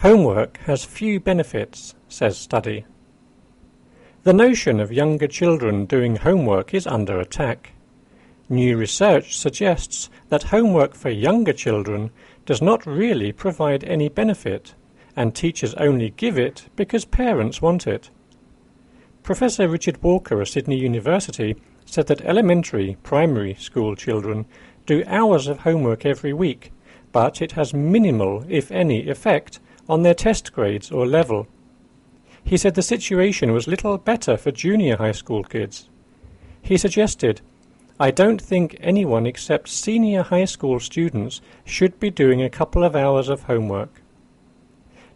Homework 0.00 0.56
has 0.64 0.82
few 0.82 1.20
benefits, 1.20 1.94
says 2.08 2.38
study. 2.38 2.86
The 4.22 4.32
notion 4.32 4.80
of 4.80 4.90
younger 4.90 5.26
children 5.26 5.84
doing 5.84 6.16
homework 6.16 6.72
is 6.72 6.86
under 6.86 7.20
attack. 7.20 7.72
New 8.48 8.78
research 8.78 9.36
suggests 9.36 10.08
that 10.30 10.44
homework 10.44 10.94
for 10.94 11.10
younger 11.10 11.52
children 11.52 12.12
does 12.46 12.62
not 12.62 12.86
really 12.86 13.30
provide 13.30 13.84
any 13.84 14.08
benefit, 14.08 14.74
and 15.16 15.34
teachers 15.34 15.74
only 15.74 16.14
give 16.16 16.38
it 16.38 16.70
because 16.76 17.04
parents 17.04 17.60
want 17.60 17.86
it. 17.86 18.08
Professor 19.22 19.68
Richard 19.68 20.02
Walker 20.02 20.40
of 20.40 20.48
Sydney 20.48 20.78
University 20.78 21.56
said 21.84 22.06
that 22.06 22.22
elementary, 22.22 22.96
primary 23.02 23.54
school 23.56 23.94
children 23.94 24.46
do 24.86 25.04
hours 25.06 25.46
of 25.46 25.58
homework 25.58 26.06
every 26.06 26.32
week, 26.32 26.72
but 27.12 27.42
it 27.42 27.52
has 27.52 27.74
minimal, 27.74 28.46
if 28.48 28.70
any, 28.70 29.06
effect 29.06 29.60
on 29.90 30.04
their 30.04 30.14
test 30.14 30.52
grades 30.52 30.92
or 30.92 31.04
level. 31.04 31.48
He 32.44 32.56
said 32.56 32.76
the 32.76 32.80
situation 32.82 33.52
was 33.52 33.66
little 33.66 33.98
better 33.98 34.36
for 34.36 34.52
junior 34.52 34.96
high 34.96 35.12
school 35.12 35.42
kids. 35.42 35.88
He 36.62 36.76
suggested, 36.76 37.40
I 37.98 38.12
don't 38.12 38.40
think 38.40 38.76
anyone 38.80 39.26
except 39.26 39.68
senior 39.68 40.22
high 40.22 40.44
school 40.44 40.78
students 40.78 41.40
should 41.64 41.98
be 41.98 42.08
doing 42.08 42.40
a 42.40 42.48
couple 42.48 42.84
of 42.84 42.94
hours 42.94 43.28
of 43.28 43.42
homework. 43.42 44.00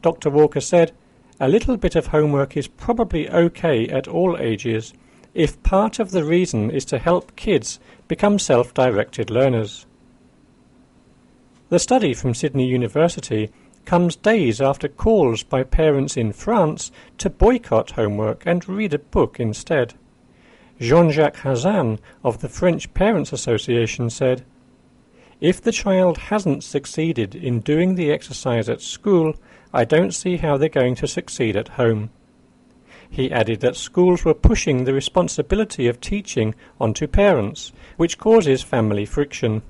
Dr. 0.02 0.28
Walker 0.28 0.60
said, 0.60 0.90
a 1.38 1.48
little 1.48 1.76
bit 1.76 1.94
of 1.94 2.08
homework 2.08 2.56
is 2.56 2.66
probably 2.66 3.30
okay 3.30 3.88
at 3.88 4.08
all 4.08 4.36
ages 4.38 4.92
if 5.34 5.62
part 5.62 6.00
of 6.00 6.10
the 6.10 6.24
reason 6.24 6.70
is 6.70 6.84
to 6.86 6.98
help 6.98 7.36
kids 7.36 7.78
become 8.08 8.40
self-directed 8.40 9.30
learners. 9.30 9.86
The 11.68 11.78
study 11.78 12.12
from 12.12 12.34
Sydney 12.34 12.66
University 12.66 13.50
comes 13.84 14.16
days 14.16 14.60
after 14.60 14.88
calls 14.88 15.42
by 15.42 15.62
parents 15.62 16.16
in 16.16 16.32
France 16.32 16.90
to 17.18 17.30
boycott 17.30 17.92
homework 17.92 18.44
and 18.46 18.68
read 18.68 18.94
a 18.94 18.98
book 18.98 19.38
instead. 19.38 19.94
Jean-Jacques 20.80 21.38
Hazan 21.38 21.98
of 22.22 22.40
the 22.40 22.48
French 22.48 22.92
Parents 22.94 23.32
Association 23.32 24.10
said, 24.10 24.44
If 25.40 25.60
the 25.60 25.72
child 25.72 26.18
hasn't 26.18 26.64
succeeded 26.64 27.34
in 27.34 27.60
doing 27.60 27.94
the 27.94 28.10
exercise 28.10 28.68
at 28.68 28.80
school, 28.80 29.34
I 29.72 29.84
don't 29.84 30.12
see 30.12 30.36
how 30.36 30.56
they're 30.56 30.68
going 30.68 30.94
to 30.96 31.06
succeed 31.06 31.56
at 31.56 31.68
home. 31.68 32.10
He 33.08 33.30
added 33.30 33.60
that 33.60 33.76
schools 33.76 34.24
were 34.24 34.34
pushing 34.34 34.84
the 34.84 34.92
responsibility 34.92 35.86
of 35.86 36.00
teaching 36.00 36.54
onto 36.80 37.06
parents, 37.06 37.72
which 37.96 38.18
causes 38.18 38.62
family 38.62 39.04
friction. 39.04 39.62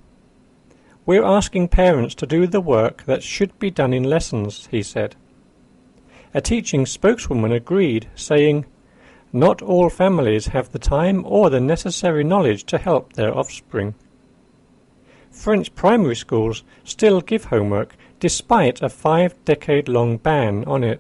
We're 1.07 1.25
asking 1.25 1.69
parents 1.69 2.15
to 2.17 2.27
do 2.27 2.47
the 2.47 2.61
work 2.61 3.05
that 3.05 3.23
should 3.23 3.59
be 3.59 3.71
done 3.71 3.93
in 3.93 4.05
lessons, 4.05 4.69
he 4.71 4.83
said. 4.83 5.17
A 6.33 6.41
teaching 6.41 6.87
spokeswoman 6.87 7.53
agreed, 7.53 8.09
saying, 8.15 8.65
Not 9.33 9.61
all 9.61 9.91
families 9.91 10.49
have 10.49 10.73
the 10.73 10.79
time 10.79 11.25
or 11.27 11.51
the 11.51 11.61
necessary 11.61 12.25
knowledge 12.25 12.65
to 12.65 12.79
help 12.79 13.13
their 13.13 13.37
offspring. 13.37 13.95
French 15.31 15.75
primary 15.75 16.17
schools 16.17 16.63
still 16.85 17.21
give 17.21 17.47
homework 17.47 17.97
despite 18.21 18.81
a 18.81 18.89
five 18.89 19.35
decade 19.45 19.89
long 19.89 20.17
ban 20.17 20.65
on 20.65 20.85
it. 20.85 20.93